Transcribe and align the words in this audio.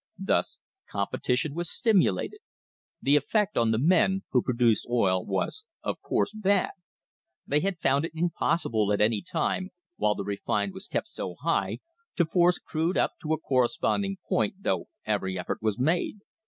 Thus 0.17 0.57
competition 0.89 1.53
was 1.53 1.69
stimulated. 1.69 2.39
The 3.03 3.15
effect 3.15 3.55
on 3.55 3.69
the 3.69 3.77
men 3.77 4.23
who 4.31 4.41
produced 4.41 4.87
oil 4.89 5.23
was, 5.23 5.63
of 5.83 6.01
course, 6.01 6.33
bad. 6.33 6.71
They 7.45 7.59
had 7.59 7.77
found 7.77 8.05
it 8.05 8.11
impossible 8.15 8.91
at 8.91 8.99
any 8.99 9.21
time, 9.21 9.69
while 9.97 10.15
the 10.15 10.23
refined 10.23 10.73
was 10.73 10.87
kept 10.87 11.07
so 11.09 11.35
high, 11.43 11.81
to 12.15 12.25
force 12.25 12.57
crude 12.57 12.97
up 12.97 13.11
to 13.21 13.33
a 13.33 13.39
correspond 13.39 14.03
ing 14.05 14.17
point, 14.27 14.63
though 14.63 14.87
every 15.05 15.37
effort 15.37 15.59
was 15.61 15.77
made. 15.77 16.17